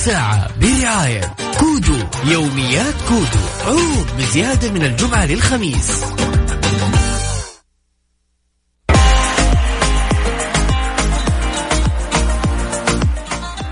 [0.00, 3.44] الساعة برعاية كودو يوميات كودو.
[3.66, 6.04] عروض بزيادة من الجمعة للخميس.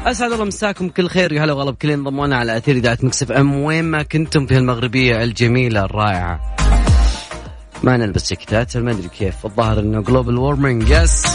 [0.07, 1.33] أسعد الله مساكم كل خير.
[1.33, 3.55] يا هلا والله بكل اللي انضمونا على أثير إذاعة ميكس إف إم.
[3.55, 6.57] وين ما كنتم في المغربيه الجميلة الرائعة.
[7.83, 9.47] ما نلبس جاكيتات ما ادري كيف.
[9.47, 11.27] الظاهر إنه global warming yes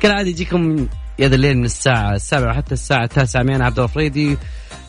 [0.00, 0.86] كالعادة يجيكم
[1.18, 3.42] يا ذا الليل من الساعة السابعة حتى الساعة التاسعة.
[3.42, 4.38] معنا عبد الفريدي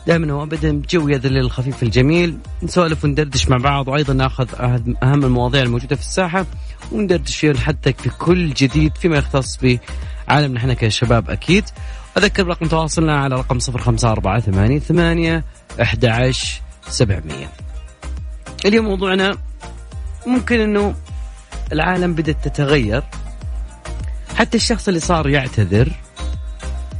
[0.06, 2.38] دائما وابدا بجو يا ذا الليل الخفيف الجميل.
[2.62, 4.48] نسولف وندردش مع بعض وأيضا نأخذ
[5.02, 6.46] أهم المواضيع الموجودة في الساحة
[6.92, 11.64] وندردش فيها نحدثك في كل جديد فيما يختص بعالمنا إحنا كشباب أكيد.
[12.18, 15.44] أذكر رقم تواصلنا على رقم صفر خمسة أربعة ثمانية
[18.64, 19.36] اليوم موضوعنا
[20.26, 20.94] ممكن إنه
[21.72, 23.02] العالم بدأت تتغير.
[24.36, 25.92] حتى الشخص اللي صار يعتذر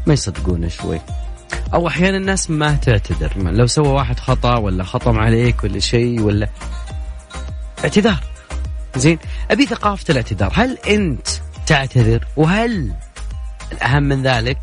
[0.08, 1.00] ما يصدقونه شوي.
[1.74, 6.48] أو أحيانا الناس ما تعتذر لو سوى واحد خطأ ولا خطم عليك ولا شيء ولا
[7.84, 8.24] اعتذار.
[8.96, 9.18] زين
[9.50, 10.52] أبي ثقافة الاعتذار.
[10.54, 11.28] هل أنت
[11.66, 12.92] تعتذر؟ وهل
[13.72, 14.58] الأهم من ذلك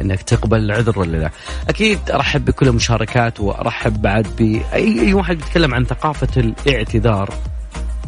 [0.00, 1.30] أنك تقبل العذر ولا لا؟
[1.68, 7.34] أكيد أرحب بكل المشاركات وأرحب بعد بأي أي واحد بيتكلم عن ثقافة الاعتذار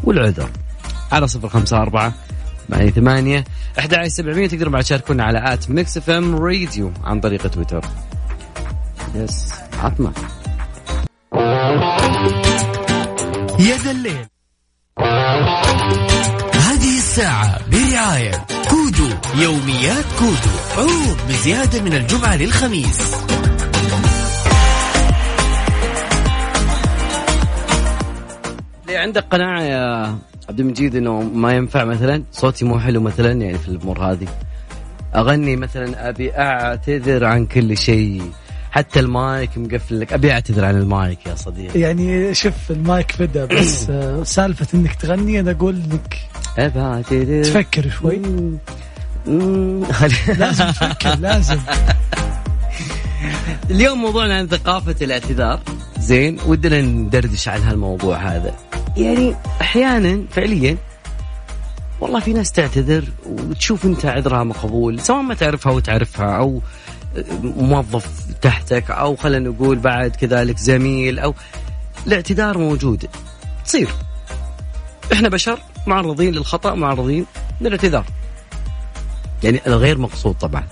[0.03, 0.49] والعذر.
[1.11, 2.13] على صفر خمسة أربعة
[3.79, 7.85] أحد عشر سبعمية تقدروا بعد تشاركونا على at ميكس إف إم راديو عن طريق تويتر.
[9.15, 10.13] yes عطنا.
[13.59, 14.25] يا ذا الليل.
[16.53, 20.55] هذه الساعة برعاية كودو يوميات كودو.
[20.77, 23.13] عروض بزيادة من الجمعة للخميس.
[28.89, 30.17] عندك قناعة يا
[30.49, 34.27] عبد المجيد إنه ما ينفع مثلا؟ صوتي مو حلو مثلا يعني في الأمور هذه.
[35.15, 38.31] أغني مثلا أبي أعتذر عن كل شيء.
[38.71, 41.79] حتى المايك مقفل لك أبي أعتذر عن المايك يا صديقي.
[41.79, 43.91] يعني شوف المايك فدا بس
[44.35, 46.19] سالفة إنك تغني أنا أقول لك
[46.57, 47.43] أبي أعتذر.
[47.43, 48.21] تفكر شوي.
[50.39, 51.59] لازم تفكر لازم.
[53.69, 55.59] اليوم موضوعنا عن ثقافة الاعتذار.
[55.99, 58.55] زين ودنا ندردش عن هالموضوع هذا.
[58.97, 60.77] يعني أحيانا فعليا
[61.99, 66.61] والله في ناس تعتذر وتشوف أنت عذرها مقبول سواء ما تعرفها وتعرفها أو
[67.43, 68.07] موظف
[68.41, 71.33] تحتك أو خلينا نقول بعد كذلك زميل أو
[72.07, 73.09] الاعتذار موجود
[73.65, 73.89] تصير.
[75.13, 77.25] إحنا بشر معرضين للخطأ معرضين
[77.61, 78.05] للاعتذار.
[79.43, 80.63] يعني الغير مقصود طبعا.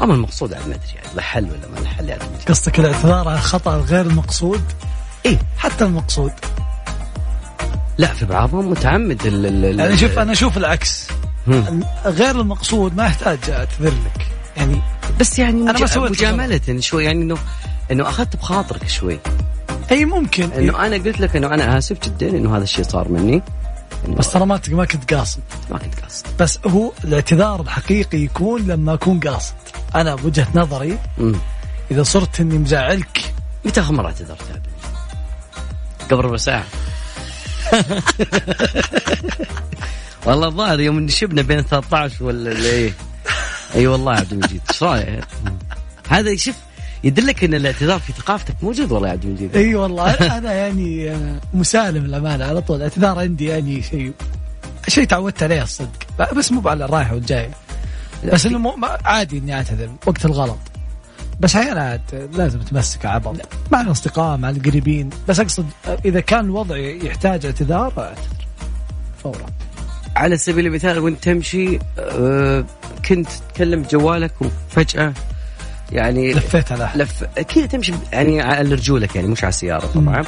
[0.00, 2.22] أما المقصود عاد ما أدري يعني له حل ولا ما له حل يعني.
[2.48, 4.62] قصدك الاعتذار عن الخطأ الغير المقصود؟
[5.26, 5.38] إيه.
[5.58, 6.32] حتى المقصود.
[7.98, 11.08] لا في بعضهم متعمد ال ال يعني شوف أنا أشوف العكس.
[12.04, 14.26] غير المقصود ما يحتاج أعتذر لك.
[14.56, 14.82] يعني
[15.20, 17.36] بس يعني أنا ما مجاملة شوي يعني انه
[17.90, 19.18] إنه أخذت بخاطرك شوي.
[19.90, 20.52] أي ممكن.
[20.52, 23.42] إنه أنا قلت لك إنه أنا آسف جدا إنه هذا الشيء صار مني.
[24.08, 25.40] بس ترى ما ما كنت قاصد.
[25.70, 26.26] ما كنت قاصد.
[26.38, 29.54] بس هو الاعتذار الحقيقي يكون لما أكون قاصد.
[29.94, 31.34] أنا بوجهه نظري مم.
[31.90, 33.34] إذا صرت إني مزعلك.
[33.64, 34.62] متى آخر مرة اعتذرت
[36.10, 36.64] قبل ربع ساعة.
[40.26, 42.92] والله الظاهر يوم شبنا بين 13 ولا إيه.
[43.74, 44.60] أي والله يا عبد المجيد.
[44.70, 45.24] إيش رأيك؟
[46.08, 46.54] هذا شوف
[47.04, 49.56] يدلك إن الاعتذار في ثقافتك موجود والله يا عبد المجيد.
[49.56, 51.16] أي والله أنا يعني
[51.54, 52.76] مسالم الأمانة على طول.
[52.76, 54.12] الاعتذار عندي يعني شيء
[54.88, 56.06] شيء تعودت عليه الصدق.
[56.36, 57.50] بس مو على الرايحه والجايه
[58.32, 58.74] بس إنه
[59.04, 60.58] عادي إني أعتذر وقت الغلط.
[61.42, 62.00] بس أحيانا
[62.32, 63.36] لازم تمسك عبط
[63.72, 65.10] مع الأصدقاء مع القريبين.
[65.28, 65.66] بس أقصد
[66.04, 68.46] إذا كان الوضع يحتاج اعتذار اعتذر
[69.22, 69.46] فورا.
[70.16, 72.64] على سبيل المثال وانت تمشي أه
[73.08, 75.12] كنت تتكلم بجوالك وفجأة
[75.92, 80.24] يعني لفيت على لف كذا تمشي يعني على رجولك يعني مش على السيارة طبعا.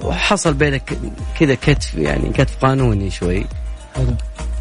[0.00, 0.98] وحصل بينك
[1.38, 3.46] كذا كتف يعني كتف قانوني شوي.
[3.96, 4.14] حلو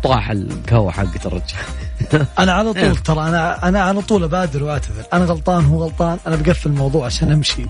[0.03, 5.03] طاح القهوة حقت الرجال أنا على طول ترى أنا أنا على طول أبادر وأعتذر.
[5.13, 7.65] أنا غلطان هو غلطان أنا بقفل الموضوع عشان أمشي.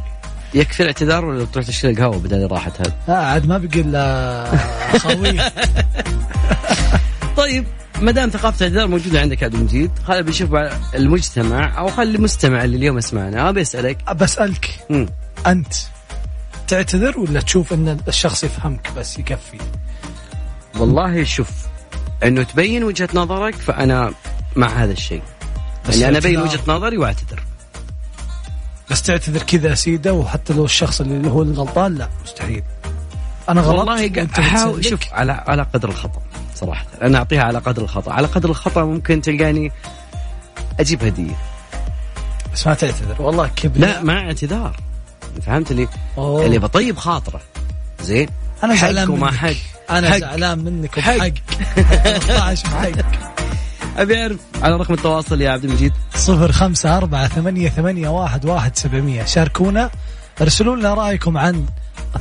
[0.54, 4.52] يكفي الاعتذار ولا تروح تشتري القهوة بدل راحت هذا؟ لا عاد ما بقي إلا
[7.38, 7.66] طيب
[8.02, 10.50] ما دام ثقافة الاعتذار موجودة عندك عبد المجيد خلينا بنشوف
[10.96, 14.14] المجتمع أو خلي المستمع اللي اليوم اسمعنا أبي أسألك.
[14.16, 14.80] بسالك
[15.48, 15.74] أنت
[16.68, 19.58] تعتذر ولا تشوف إن الشخص يفهمك بس يكفي؟
[20.78, 21.50] والله شوف
[22.24, 24.14] إنه تبين وجهة نظرك فأنا
[24.56, 25.22] مع هذا الشيء.
[25.90, 27.44] بس يعني أنا أبين وجهة نظري وأعتذر.
[28.92, 32.64] بس تعتذر كذا سيدة وحتى لو الشخص اللي هو الغلطان لا مستحيل.
[33.50, 36.22] أنا غلطت والله احاول شوف على على قدر الخطأ
[36.56, 36.86] صراحة.
[37.02, 38.12] أنا أعطيها على قدر الخطأ.
[38.12, 39.72] على قدر الخطأ ممكن تلقاني
[40.80, 41.36] أجيب هدية.
[42.54, 43.22] بس ما تعتذر.
[43.22, 44.76] والله كبر لا مع اعتذار.
[45.46, 45.88] فهمت اللي
[46.18, 46.46] أوه.
[46.46, 47.42] اللي بطيب خاطره.
[48.02, 48.30] زين؟
[48.64, 49.54] أنا حق وما حق.
[49.92, 50.18] أنا حق.
[50.18, 51.16] زعلان منك حق.
[51.16, 51.34] وبحق
[51.76, 53.32] 13 بحق
[53.98, 55.94] أبي أعرف على رقم التواصل يا عبد المجيد.
[56.16, 59.24] صفر خمسة أربعة ثمانية, ثمانية واحد, واحد سبعمية.
[59.24, 59.90] شاركونا.
[60.42, 61.66] ارسلوا لنا رأيكم عن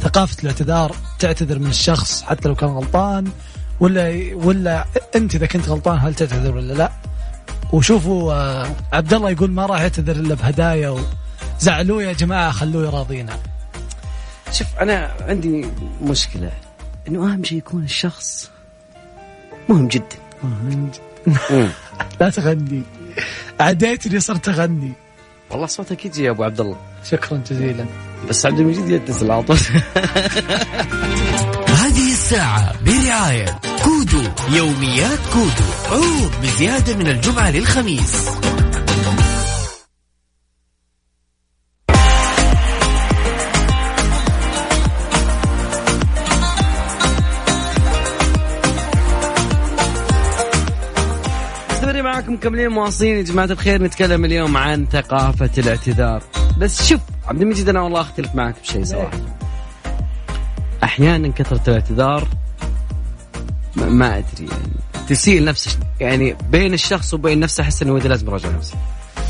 [0.03, 0.97] ثقافة الاعتذار.
[1.19, 3.31] تعتذر من الشخص حتى لو كان غلطان
[3.81, 4.85] ولا ولا
[5.17, 6.91] أنت إذا كنت غلطان هل تعتذر ولا لا؟
[7.73, 10.97] وشوفوا آه، عبد الله يقول ما راح يعتذر إلا بهدايا
[11.61, 13.37] زعلوه يا جماعة خلوه يراضينا.
[14.53, 15.67] شوف أنا عندي
[16.03, 16.51] مشكلة.
[17.09, 18.51] إنه أهم شيء يكون الشخص
[19.69, 20.17] مهم جدا.
[20.43, 20.91] مم.
[22.21, 22.83] لا تغني.
[23.61, 24.93] عديتني صرت أغني.
[25.51, 27.87] والله صوتك يجي يا أبو عبد الله شكرا جزيلا.
[28.29, 29.57] بس عبد المجيد يتصل على طول.
[31.83, 35.65] هذه الساعة برعاية كودو يوميات كودو.
[35.91, 38.40] عروض بزيادة من الجمعة للخميس.
[52.41, 56.23] مكملين مواصلين يا جماعة الخير نتكلم اليوم عن ثقافة الاعتذار.
[56.59, 59.19] بس شوف عبد المجيد أنا والله أختلف معك بشيء صراحة.
[60.85, 62.29] أحيانا كثرة الاعتذار
[63.77, 65.07] ما, ما أدري يعني.
[65.09, 65.71] تسيء نفسه
[66.01, 68.75] يعني بين الشخص وبين نفسه أحس ودي لازم يراجع نفسه.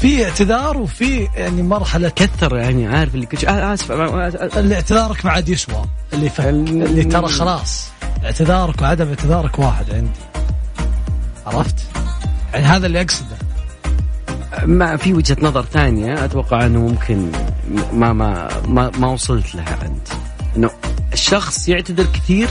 [0.00, 3.90] في اعتذار وفي يعني مرحلة كثر يعني عارف اللي كنت آه آسف.
[3.92, 5.84] آه اللي اعتذارك ما عاد يسوى.
[6.12, 6.30] اللي.
[6.48, 7.88] اللي ترى خلاص.
[8.24, 10.20] اعتذارك وعدم اعتذارك واحد عندي.
[11.46, 11.76] عرفت؟
[12.54, 13.36] يعني هذا اللي أقصده.
[14.66, 17.32] ما في وجهة نظر ثانية أتوقع أنه ممكن
[17.92, 20.08] ما ما ما, ما وصلت لها أنت.
[20.56, 20.70] إنه
[21.12, 22.48] الشخص يعتذر كثير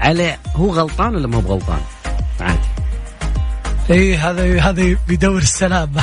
[0.00, 1.80] على هو غلطان ولا ما هو بغلطان؟
[2.40, 2.58] عادي.
[3.90, 5.92] إي هذا هذا بيدور السلام.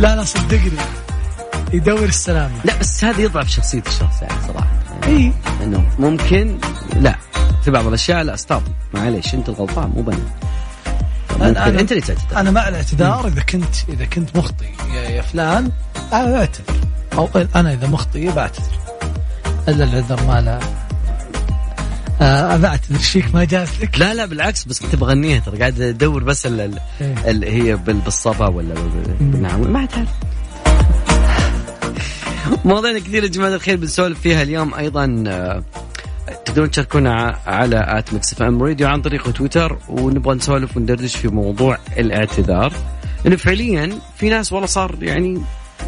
[0.00, 0.70] لا لا صدقني.
[1.72, 2.50] يدور السلام.
[2.64, 4.34] لا بس هذا يضعف شخصية الشخص يعني
[5.02, 5.32] يعني إي.
[5.62, 6.58] إنه ممكن
[7.00, 7.16] لا.
[7.64, 8.62] في بعض الأشياء لا stop
[8.94, 10.18] معليش أنت الغلطان مو بنا.
[11.30, 12.40] ممكن أنا- أنت اللي تعتذر.
[12.40, 14.64] أنا مع الاعتذار إذا كنت إذا كنت مخطئ
[14.94, 15.70] يا, يا فلان
[16.12, 16.64] أنا أعتذر.
[17.12, 18.78] أو أنا إذا مخطئ بعتذر.
[19.68, 20.58] إلا العذر ما لا
[22.20, 25.58] آه بعتذر فيك ما جاز لك؟ لا لا بالعكس بس كنت بغنيها ترى.
[25.58, 26.60] قاعد أدور بس ال-
[27.00, 27.62] ال- إيه.
[27.64, 28.74] هي بال- بالصفا ولا
[29.20, 30.08] بالنعم ما تعرف
[32.64, 35.62] مواضيعنا كثيرة يا جماعة الخير بنسولف فيها اليوم أيضا آه،
[36.44, 41.28] تقدرون تشاركونا على at ميكس إف إم راديو عن طريق تويتر ونبغى نسولف وندردش في
[41.28, 42.72] موضوع الاعتذار.
[43.26, 45.42] انه فعليا في ناس والله صار يعني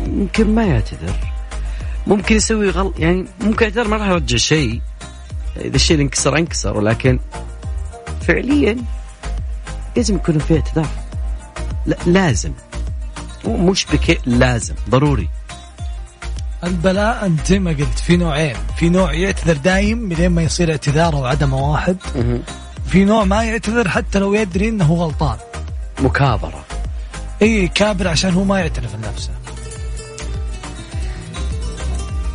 [0.07, 1.17] ممكن ما يعتذر.
[2.07, 4.81] ممكن يسوي غلط يعني ممكن يعتذر ما راح يرجع شيء.
[5.57, 7.19] إذا الشيء اللي انكسر انكسر ولكن
[8.21, 8.77] فعليا
[9.97, 10.89] لازم يكون في اعتذار.
[11.87, 12.53] لا لازم.
[13.47, 15.29] مش بك لازم ضروري.
[16.65, 18.57] البلاء أنت زي ما قلت في نوعين.
[18.77, 21.97] في نوع يعتذر دايم من لين ما يصير اعتذاره وعدمه واحد.
[22.87, 25.37] في نوع ما يعتذر حتى لو يدري إنه هو غلطان.
[26.01, 26.65] مكابرة.
[27.43, 29.31] إي كابر عشان هو ما يعترف لنفسه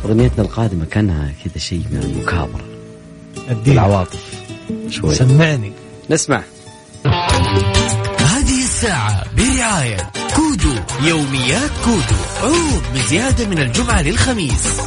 [0.04, 2.64] أغنيتنا القادمة كانها كذا شيء من المكابرة.
[3.50, 3.72] الدين.
[3.72, 4.24] العواطف.
[4.90, 5.14] شوي.
[5.14, 5.72] سمعني.
[6.10, 6.42] نسمع.
[8.18, 10.10] هذه الساعة برعاية
[10.56, 12.20] كودو يوميات كودو.
[12.42, 14.80] عروض بزيادة من الجمعة للخميس.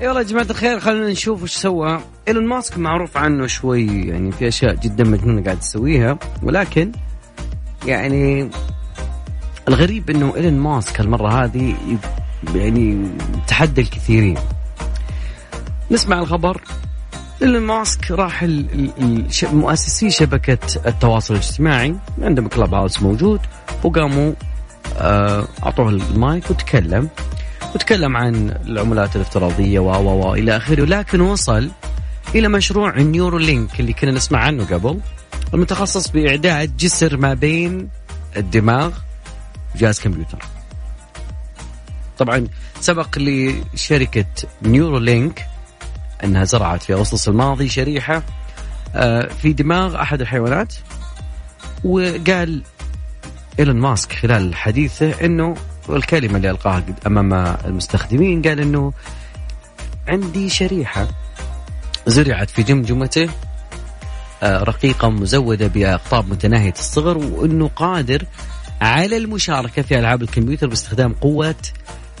[0.00, 2.00] والله يا جماعة الخير خلينا نشوف وش سوى.
[2.28, 6.92] إيلون ماسك معروف عنه شوي يعني في أشياء جدا مجنونة قاعد يسويها ولكن
[7.86, 8.50] يعني
[9.68, 11.74] الغريب إنه إيلون ماسك المرة هذه
[12.54, 13.10] يعني
[13.48, 14.38] تحدى الكثيرين.
[15.90, 16.60] نسمع الخبر.
[17.42, 18.46] إيلون ماسك راح
[19.42, 23.40] مؤسسي شبكة التواصل الاجتماعي عندهم كلاب هاوس موجود
[23.84, 24.32] وقاموا
[24.96, 27.08] آه، أعطوه المايك وتكلم.
[27.74, 30.84] وتكلم عن العملات الافتراضية و و إلى آخره.
[30.84, 31.70] لكن وصل
[32.34, 35.00] إلى مشروع النيورو لينك اللي كنا نسمع عنه قبل
[35.54, 37.88] المتخصص بإعداد جسر ما بين
[38.36, 38.92] الدماغ
[39.74, 40.38] وجهاز كمبيوتر.
[42.18, 42.46] طبعا
[42.80, 44.26] سبق لشركة
[44.62, 45.46] نيورو لينك
[46.24, 48.22] أنها زرعت في أغسطس الماضي شريحة
[48.94, 50.74] آه، في دماغ أحد الحيوانات
[51.84, 52.62] وقال
[53.58, 55.54] إيلون ماسك خلال حديثه إنه
[55.90, 58.92] الكلمة اللي ألقاها قد- أمام المستخدمين قال إنه
[60.08, 61.08] عندي شريحة
[62.06, 63.28] زرعت في جمجمته
[64.42, 68.24] آه، رقيقة مزودة بأقطاب متناهية الصغر وإنه قادر
[68.80, 71.54] على المشاركة في ألعاب الكمبيوتر باستخدام قوة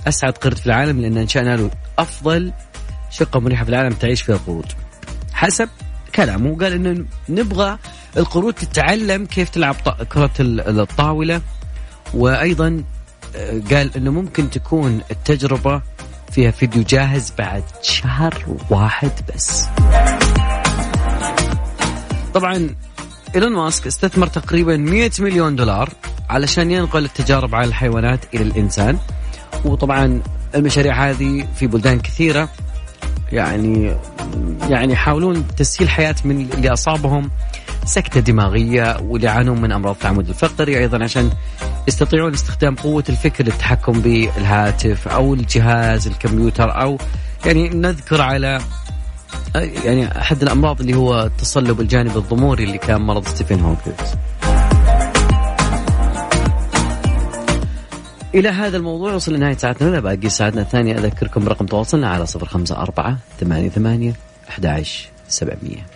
[0.08, 2.52] أسعد قرد في العالم لأن انشانا له أفضل
[3.10, 4.66] شقه مريحه في العالم تعيش فيها القرود.
[5.32, 5.68] حسب
[6.14, 6.56] كلامه.
[6.56, 7.78] قال إنه نبغى
[8.16, 9.74] القرود تتعلم كيف تلعب
[10.12, 11.40] كرة الطاولة.
[12.14, 12.84] وأيضا
[13.36, 15.82] آه، قال إنه ممكن تكون التجربة
[16.32, 19.64] فيها فيديو جاهز بعد شهر واحد بس.
[22.34, 22.74] طبعا
[23.34, 25.90] إيلون ماسك استثمر تقريبا 100 مليون دولار
[26.30, 28.98] علشان ينقل التجارب على الحيوانات إلى الإنسان.
[29.64, 30.22] وطبعا
[30.54, 32.48] المشاريع هذه في بلدان كثيرة
[33.32, 33.96] يعني
[34.68, 37.30] يعني يحاولون تسهيل حياة من اللي أصابهم
[37.84, 41.30] سكتة دماغية واللي يعانون من أمراض التعمد الفقري أيضا عشان
[41.88, 46.98] يستطيعون استخدام قوة الفكر للتحكم بالهاتف أو الجهاز الكمبيوتر أو
[47.46, 48.60] يعني يقدر على
[49.84, 54.14] يعني أحد الأمراض اللي هو التصلب الجانبي الضموري اللي كان مرض ستيفن هوكينز
[58.34, 60.98] إلى هذا الموضوع وصل لنهاية ساعتنا الأولى باقي ساعتنا الثانية.
[60.98, 64.12] أذكركم برقم تواصلنا على صفر خمسة أربعة ثمانية ثمانية
[64.48, 65.86] أحد عشر سبعمية.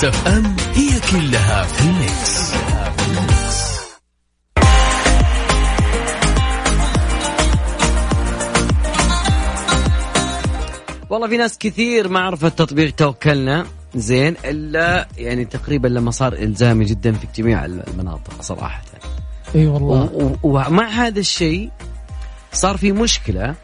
[0.00, 2.54] ميكس اف ام هي كلها في الميكس.
[11.10, 13.66] والله في ناس كثير ما عرفت تطبيق توكلنا.
[13.94, 18.82] زين إلا يعني تقريبا لما صار إلزامي جدا في جميع المناطق صراحة.
[19.54, 20.36] إي والله.
[20.42, 21.70] ومع هذا الشيء
[22.52, 23.54] صار في مشكلة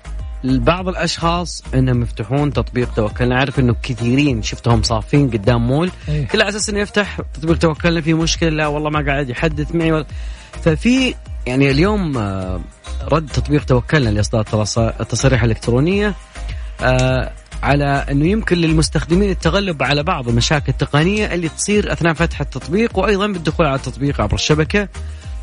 [0.47, 5.91] لبعض الأشخاص إنهم يفتحون تطبيق توكلنا أعرف إنه كثيرين شفتهم صافين قدام مول.
[6.09, 6.27] أيه.
[6.27, 8.49] كل على أساس إنه يفتح تطبيق توكلنا في مشكلة.
[8.49, 9.93] لا والله ما قاعد يحدث معي.
[9.93, 10.07] ولا
[10.63, 11.15] ففي
[11.47, 12.61] يعني اليوم آه،
[13.13, 14.45] رد تطبيق توكلنا لإصدار
[15.01, 16.15] التصاريح الالكترونيه
[16.83, 22.99] آه، على إنه يمكن للمستخدمين التغلب على بعض المشاكل التقنية اللي تصير أثناء فتح التطبيق
[22.99, 24.89] وأيضا بالدخول على التطبيق عبر الشبكة.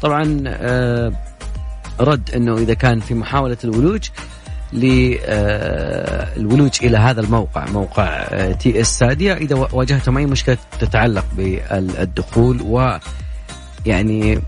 [0.02, 1.12] طبعا آه،
[2.00, 4.10] رد إنه إذا كان في محاولة الولوج
[4.74, 12.98] للولوج إلى هذا الموقع موقع آه، TS السعودية إذا واجهتم أي مشكلة تتعلق بالدخول و
[13.86, 14.42] يعني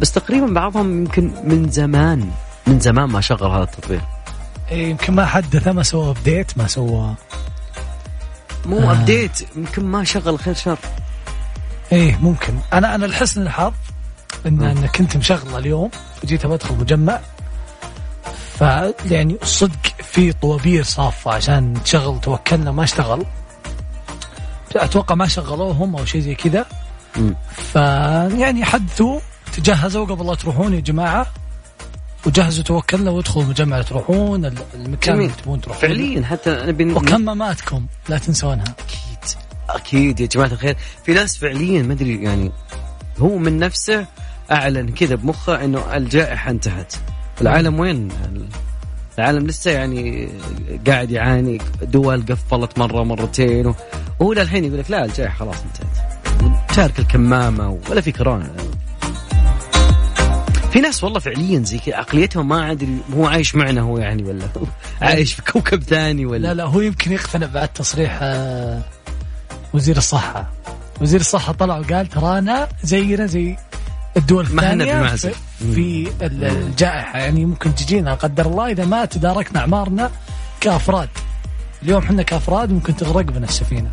[0.00, 2.30] بس تقريبا بعضهم يمكن من زمان
[2.66, 4.02] من زمان ما شغل هذا التطبيق.
[4.70, 7.14] إيه يمكن ما حدث ما سوى update ما سوى
[8.66, 8.92] مو آه.
[8.92, 10.78] update يمكن ما شغل خير شر.
[11.92, 12.54] إيه ممكن.
[12.72, 13.72] أنا أنا لحسن الحظ
[14.46, 15.90] إن أنا كنت مشغله اليوم
[16.24, 17.20] وجيت بدخل مجمع.
[18.58, 18.60] ف
[19.10, 23.24] يعني صدق في طوابير صافة عشان تشغل توكلنا ما اشتغل.
[24.76, 26.66] أتوقع ما شغلوهم أو شيء زي كذا.
[27.72, 29.20] فيعني حدثوا
[29.52, 31.26] تجهزوا قبل لا تروحون يا جماعة.
[32.26, 38.64] وجهزوا توكلنا وادخلوا المجمع تروحون المكان اللي تبون تروحون فعليا حتى نبي وكماماتكم لا تنسونها.
[38.64, 39.40] أكيد.
[39.70, 40.76] أكيد يا جماعة الخير.
[41.04, 42.52] في ناس فعليا ما أدري يعني
[43.18, 44.06] هو من نفسه
[44.50, 46.94] أعلن كذا بمخه إنه الجائحة انتهت.
[47.40, 48.08] العالم وين؟
[49.18, 50.28] العالم لسه يعني
[50.86, 53.74] قاعد يعاني دول قفلت مرة مرتين
[54.18, 56.08] وهو للحين يقول لك لا الجائحة خلاص انتهت.
[56.76, 58.50] تارك الكمامة ولا في كورونا.
[60.72, 64.44] في ناس والله فعليا زي كذا عقليتهم ما ادري هو عايش معنا هو يعني ولا؟
[65.02, 68.80] عايش في كوكب ثاني ولا؟ لا لا هو يمكن يقتنع بعد تصريح آه،
[69.74, 70.50] وزير الصحة.
[71.00, 73.56] وزير الصحة طلع وقال ترانا زينا زي
[74.18, 75.32] الدول الثانية في,
[75.74, 77.18] في الجائحة.
[77.18, 80.10] يعني ممكن تجينا قدر الله إذا ما تداركنا أعمارنا
[80.60, 81.08] كأفراد.
[81.82, 83.90] اليوم إحنا كأفراد ممكن تغرق بنا السفينة.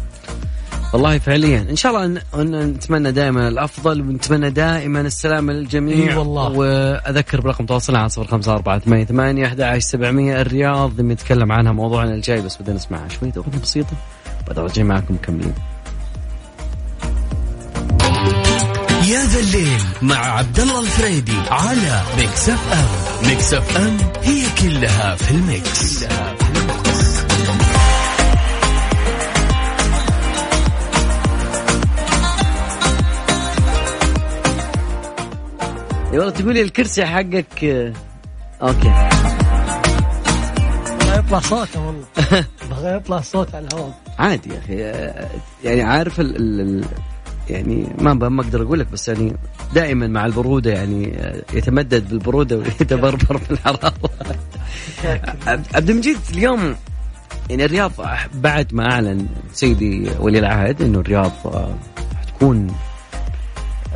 [0.94, 1.62] والله فعليا.
[1.70, 6.12] إن شاء الله ان نتمنى دائما الأفضل ونتمنى دائما السلامة للجميع.
[6.12, 6.50] إي والله.
[6.50, 11.02] وأذكر برقم تواصلنا على صفر خمسة أربعة ثمانية ثمانية أحد عشر سبعمية الرياض.
[11.02, 13.94] نتكلم عنها موضوعنا الجاي بس بدنا نسمعها شوية أغنية بسيطة.
[14.48, 15.54] بعد رجع معكم مكملين.
[19.06, 25.32] يا ذا الليل مع عبد الله الفريدي على Mix FM Mix FM هي كلها في
[25.32, 27.20] ال mix, كلها في ال mix.
[36.14, 37.64] يا والله تقولي الكرسي حقك
[38.62, 38.88] okay.
[41.08, 42.06] ما يطلع صوته والله.
[42.70, 44.02] بغى يطلع صوت على الهواء.
[44.20, 44.76] عادي يا أخي
[45.64, 46.86] يعني عارف ال ال
[47.50, 49.36] يعني ما ما أقدر أقول لك بس يعني
[49.74, 51.14] دائما مع البرودة يعني
[51.54, 53.94] يتمدد بالبرودة ويتبربر بالحراره
[55.48, 56.76] عبد المجيد اليوم
[57.50, 57.92] يعني الرياض
[58.34, 61.32] بعد ما أعلن سيدي ولي العهد إنه الرياض
[62.22, 62.68] حتكون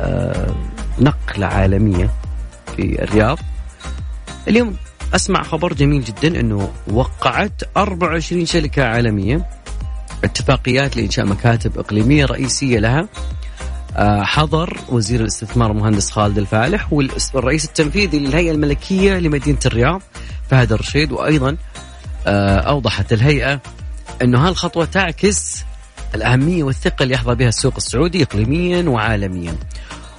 [0.00, 0.54] آه،
[1.00, 2.10] نقلة عالمية
[2.76, 3.38] في الرياض.
[4.48, 4.76] اليوم
[5.14, 9.46] أسمع خبر جميل جدا إنه وقعت 24 شركة عالمية
[10.24, 13.00] اتفاقيات لإنشاء مكاتب إقليمية رئيسية لها.
[13.00, 13.08] آه،
[14.22, 20.02] حضر وزير الاستثمار المهندس خالد الفالح والرئيس التنفيذي للهيئة الملكية لمدينة الرياض
[20.50, 21.12] فهد الرشيد.
[21.12, 21.56] وأيضا
[22.26, 23.60] آه، أوضحت الهيئة
[24.22, 25.64] إنه هالخطوة تعكس
[26.14, 29.54] الأهمية والثقة اللي يحظى بها السوق السعودي اقليميا وعالميا.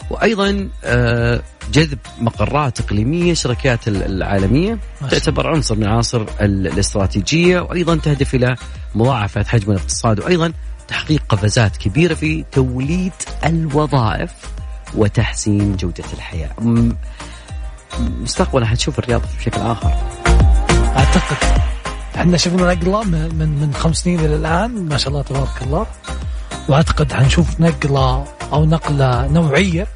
[0.10, 1.42] وأيضا آه،
[1.74, 8.56] جذب مقرات إقليمية شركات العالمية تعتبر عنصر من عناصر الاستراتيجية وأيضا تهدف إلى
[8.96, 10.20] مضاعفة حجم الاقتصاد.
[10.20, 10.54] وأيضا
[10.92, 13.14] تحقيق قفزات كبيرة في توليد
[13.46, 14.32] الوظائف
[14.96, 16.50] وتحسين جودة الحياة.
[18.00, 19.94] مستقبلا حتشوف الرياض بشكل آخر.
[20.98, 21.38] أعتقد
[22.16, 25.86] إحنا شفنا نقلة من من خمس سنين إلى الآن ما شاء الله تبارك الله
[26.70, 29.88] وأعتقد حنشوف نقلة أو نقلة نوعية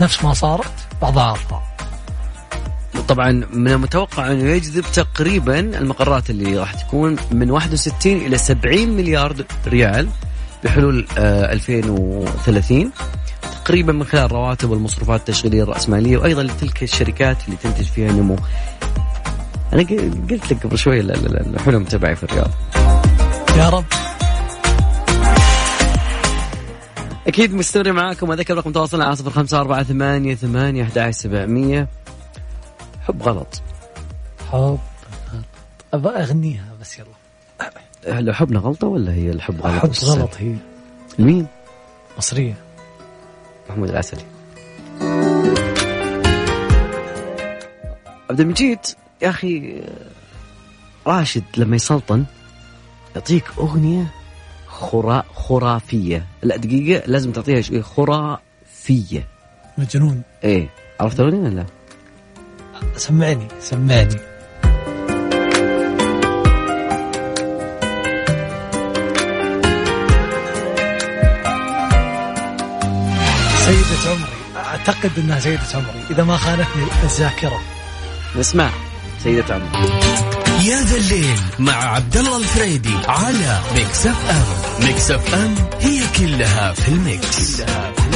[0.00, 1.62] نفس ما صارت اضعافها
[3.08, 9.36] طبعا من المتوقع أنه يجذب تقريبا المقرات اللي راح تكون من 61 إلى 70 مليار
[9.66, 10.08] ريال
[10.64, 12.90] بحلول 2030 آه،
[13.64, 18.36] تقريبا من خلال رواتب والمصروفات التشغيلية الرأسمالية وأيضا لتلك الشركات اللي تنتج فيها نمو.
[19.72, 19.82] أنا
[20.30, 22.50] قلت لك قبل شوي الحلم تبعي في الرياض.
[23.56, 23.84] يا رب
[27.26, 31.88] أكيد مستمر معاكم أذكر رقم تواصلنا على صفر خمسة أربعة ثمانية ثمانية أحد سبعمية
[33.06, 33.62] حب غلط.
[34.52, 34.78] حب
[35.94, 38.20] أبغى أغنيها بس يلا.
[38.20, 40.54] لو حبنا غلطة ولا هي الحب غلط؟ حب غلط هي.
[41.18, 41.46] لمين؟
[42.18, 42.54] مصرية.
[43.70, 44.24] محمود العسلي.
[48.30, 48.78] عبد المجيد
[49.22, 49.82] يا أخي
[51.06, 52.24] راشد لما يسلطن
[53.16, 54.06] يعطيك أغنية
[54.66, 56.26] خرا خرافية.
[56.42, 59.28] لا دقيقة لازم تعطيها شيء خرافية.
[59.78, 60.22] مجنون.
[60.44, 60.68] إيه
[61.00, 61.66] عرفت الأغنية ولا لا؟
[62.96, 64.16] سمعني سمعني.
[73.66, 77.60] سيدة عمري أعتقد أنها سيدة عمري إذا ما خانتني الذاكرة.
[78.40, 78.70] اسمع
[79.24, 79.88] سيدة عمري.
[80.64, 84.84] يا ذا الليل مع عبد الله الفريدي على Mix FM.
[84.86, 88.15] Mix FM هي كلها في ال mix, كلها في ال mix.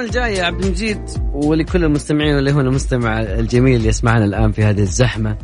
[0.00, 1.00] خبرنا الجاي يا عبد المجيد
[1.32, 5.36] ولكل المستمعين واللي هو المستمع الجميل اللي يسمعنا الآن في هذه الزحمة.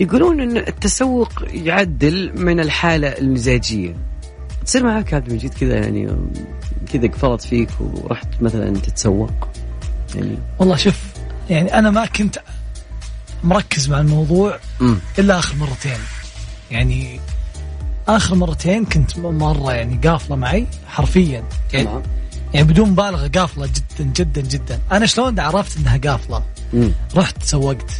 [0.00, 3.96] يقولون إن التسوق يعدل من الحالة المزاجية.
[4.66, 6.08] تصير معك عبد المجيد كذا يعني
[6.92, 9.48] كذا قفلت فيك ورحت مثلا تتسوق؟
[10.14, 11.02] يعني والله شوف
[11.50, 12.38] يعني أنا ما كنت
[13.44, 14.94] مركز مع الموضوع م.
[15.18, 15.98] إلا آخر مرتين.
[16.70, 17.20] يعني
[18.08, 21.44] آخر مرتين كنت مرة يعني قافلة معي حرفيا.
[21.72, 21.88] يعني.
[22.54, 24.80] يعني بدون مبالغة قافلة جدا جدا جدا.
[24.92, 26.90] أنا شلون عرفت إنها قافلة؟ م.
[27.16, 27.90] رحت سوقت.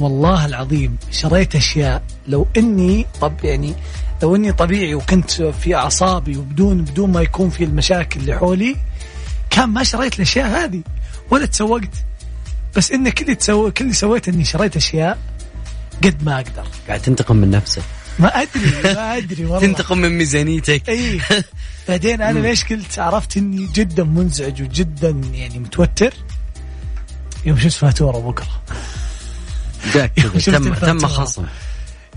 [0.00, 2.02] والله العظيم شريت أشياء.
[2.28, 3.74] لو إني طب يعني
[4.22, 8.76] لو إني طبيعي وكنت في أعصابي وبدون بدون ما يكون في المشاكل اللي حولي
[9.50, 10.82] كان ما شريت الأشياء هذه.
[11.30, 12.04] ولا تسوقت.
[12.76, 15.18] بس إن كل اللي تسوي كل اللي سويته إني شريت أشياء
[16.04, 16.66] قد ما أقدر.
[16.88, 17.82] قاعد تنتقم من نفسك.
[18.18, 19.60] ما أدري ما أدري والله.
[19.60, 20.88] تنتقم من ميزانيتك.
[20.88, 21.20] إي.
[21.88, 26.14] بعدين أنا ليش قلت عرفت إني جدا منزعج وجدا يعني متوتر؟
[27.44, 28.62] يوم شفت فاتورة بكرة.
[29.94, 30.12] جاك
[30.46, 31.46] تم تم خصم.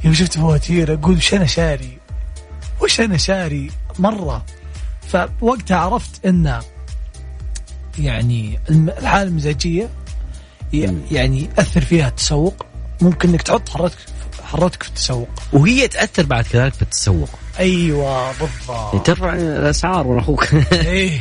[0.04, 1.98] يوم شفت فواتير أقول وش أنا شاري؟
[2.82, 4.46] وش أنا شاري؟ مرة.
[5.08, 6.60] فوقتها عرفت إن
[8.00, 9.90] يعني الحالة المزاجية
[11.12, 12.66] يعني يأثر فيها التسوق.
[13.02, 13.98] ممكن إنك تحط حرتك
[14.52, 15.30] حرتك في التسوق.
[15.54, 17.30] وهي تأثر بعد كذلك في التسوق.
[17.60, 19.06] أيوه بالضبط.
[19.06, 20.54] ترفع الأسعار ورا أخوك.
[20.74, 21.20] إيه.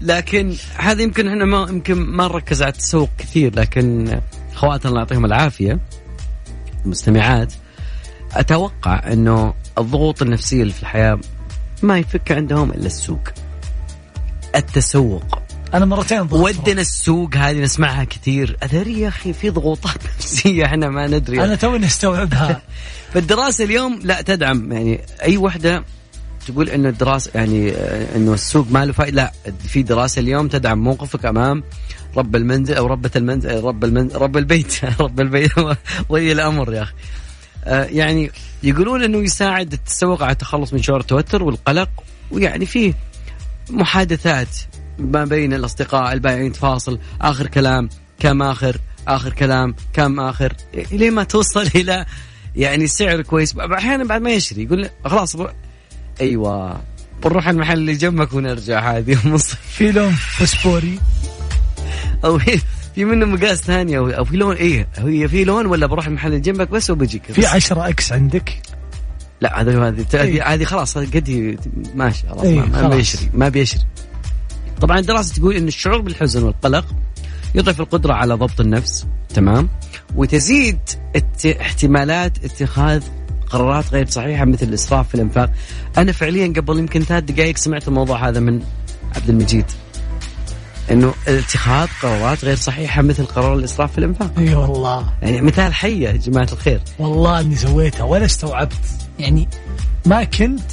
[0.00, 4.18] لكن هذا يمكن إحنا ما يمكن ما نركز على التسوق كثير لكن
[4.52, 5.80] أخواتنا الله يعطيهم العافية
[6.84, 7.52] المستمعات
[8.32, 11.18] أتوقع إنه الضغوط النفسية اللي في الحياة
[11.82, 13.28] ما يفك عندهم إلا السوق.
[14.54, 15.43] التسوق.
[15.74, 18.56] أنا مرتين ودنا السوق هذه نسمعها كثير.
[18.62, 21.44] أدري يا أخي في ضغوطات نفسية إحنا ما ندري.
[21.44, 22.62] أنا توني أستوعبها.
[23.12, 24.72] فالدراسة اليوم لا تدعم.
[24.72, 25.84] يعني أي وحدة
[26.46, 30.78] تقول انه الدراسة يعني آه، إنه السوق ما له فائده لا في دراسة اليوم تدعم
[30.78, 31.62] موقفك أمام
[32.16, 34.84] رب المنزل أو ربة المنزل رب المنزل رب البيت.
[35.00, 35.52] رب البيت.
[36.08, 36.94] ولي الأمر يا أخي.
[37.64, 38.30] آه، يعني
[38.62, 41.90] يقولون إنه يساعد التسوق على التخلص من شعور التوتر والقلق
[42.30, 42.94] ويعني فيه
[43.70, 44.48] محادثات
[44.98, 47.88] ما بين الأصدقاء البائعين تفاصل آخر كلام
[48.20, 48.76] كم آخر
[49.08, 50.52] آخر كلام كم آخر
[50.92, 52.06] ليه ما توصل إلى
[52.56, 53.58] يعني سعر كويس.
[53.58, 55.36] أحيانا بعد ما يشتري يقول خلاص
[56.20, 56.80] أيوه.
[57.24, 59.14] بنروح المحل اللي جنبك ونرجع هذه
[59.76, 60.98] في لون فسفوري
[62.24, 62.38] أو
[62.94, 66.40] في منه مقاس ثاني أو في لون إيه هي في لون ولا بروح المحل اللي
[66.40, 67.32] جنبك بس وبجيك.
[67.32, 68.62] في 10 إكس عندك؟
[69.40, 71.58] لا هذه هذه إيه؟ هذه خلاص قد
[71.94, 73.82] ماشي خلاص إيه ما, ما بيشري ما بيشري
[74.80, 76.86] طبعا الدراسه تقول إن الشعور بالحزن والقلق
[77.54, 79.68] يضعف القدرة على ضبط النفس تمام؟
[80.16, 80.78] وتزيد
[81.60, 83.02] احتمالات اتخاذ
[83.50, 85.52] قرارات غير صحيحة مثل الإسراف في الإنفاق.
[85.98, 88.62] أنا فعليا قبل يمكن ثلاث دقائق سمعت الموضوع هذا من
[89.16, 89.64] عبد المجيد.
[90.90, 94.30] إنه اتخاذ قرارات غير صحيحة مثل قرار الإسراف في الإنفاق.
[94.38, 95.12] إي والله.
[95.22, 96.80] يعني مثال حي يا جماعة الخير.
[96.98, 98.84] والله إني سويتها ولا استوعبت.
[99.18, 99.48] يعني
[100.06, 100.70] ما كنت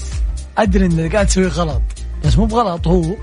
[0.58, 1.82] أدري إن اللي قاعد اسويه غلط.
[2.26, 3.16] بس مو بغلط هو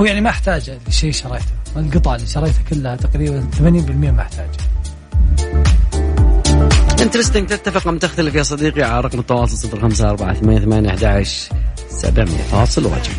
[0.00, 1.58] هو يعني ما احتاج الشيء شريته.
[1.76, 4.48] القطع اللي شريتها كلها تقريبا 80% ما احتاج
[7.02, 11.48] interesting تتفق ام تختلف يا صديقي على رقم التواصل 05 4 8 8 11
[11.90, 13.12] 700 فاصل وجه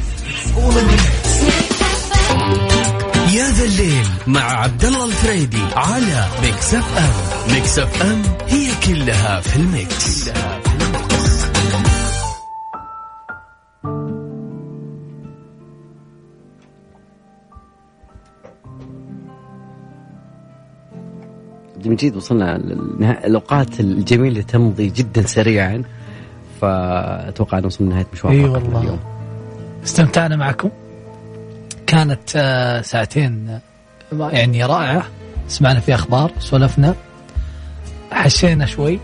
[3.34, 9.56] يا ذا الليل مع عبد الله الفريدي على Mix FM Mix FM هي كلها في
[9.56, 10.59] الميكس, كلها
[21.80, 22.56] عبد المجيد وصلنا
[23.26, 25.84] الأوقات الجميلة تمضي جدا سريعا.
[26.62, 28.82] فأتوقع نوصل لنهاية مشوار إي والله.
[28.82, 29.00] اليوم.
[29.84, 30.70] استمتعنا معكم.
[31.88, 33.60] كانت آه، ساعتين
[34.20, 35.04] يعني رائعة.
[35.48, 36.96] سمعنا في أخبار سولفنا.
[38.12, 39.00] حشينا شوي.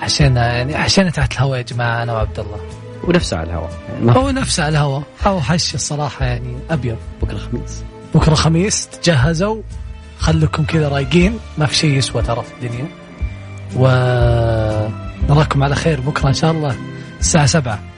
[0.00, 2.58] حشينا يعني حشينا تحت الهواء يا جماعة أنا وعبد الله.
[3.04, 3.70] ونفسه على الهواء.
[3.92, 5.02] يعني هو نفسه على الهواء.
[5.26, 6.96] أو حش الصراحة يعني أبيض.
[7.22, 7.82] بكرة خميس.
[8.14, 9.62] بكرة خميس تجهزوا.
[10.18, 12.88] خلكم كذا رايقين ما في شيء يسوى ترى في الدنيا.
[15.28, 16.76] ونراكم على خير بكرة إن شاء الله
[17.20, 17.93] الساعة سبعة.